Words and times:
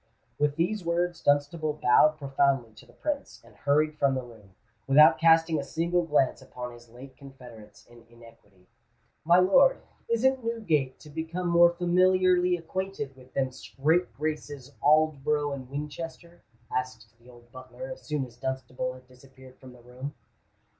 With 0.39 0.55
these 0.55 0.83
words, 0.83 1.21
Dunstable 1.21 1.73
bowed 1.73 2.17
profoundly 2.17 2.73
to 2.73 2.87
the 2.87 2.93
Prince, 2.93 3.39
and 3.43 3.55
hurried 3.55 3.99
from 3.99 4.15
the 4.15 4.23
room, 4.23 4.55
without 4.87 5.19
casting 5.19 5.59
a 5.59 5.63
single 5.63 6.01
glance 6.07 6.41
upon 6.41 6.73
his 6.73 6.89
late 6.89 7.15
confederates 7.15 7.85
in 7.85 8.07
iniquity. 8.09 8.65
"My 9.23 9.37
lord, 9.37 9.79
isn't 10.09 10.43
Newgate 10.43 10.97
to 11.01 11.11
become 11.11 11.49
more 11.49 11.69
familiarly 11.69 12.57
acquainted 12.57 13.15
with 13.15 13.31
them 13.35 13.51
scrape 13.51 14.11
graces 14.13 14.71
Aldborough 14.81 15.53
and 15.53 15.69
Winchester?" 15.69 16.41
asked 16.71 17.13
the 17.19 17.29
old 17.29 17.51
butler, 17.51 17.91
as 17.91 18.01
soon 18.01 18.25
as 18.25 18.37
Dunstable 18.37 18.95
had 18.95 19.05
disappeared 19.07 19.59
from 19.59 19.71
the 19.73 19.81
room. 19.83 20.15